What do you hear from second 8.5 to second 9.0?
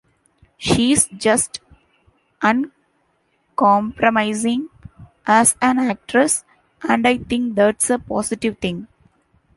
thing.